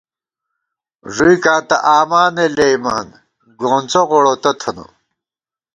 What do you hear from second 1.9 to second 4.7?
آما نہ لېئیمان، گونڅہ غوڑوتہ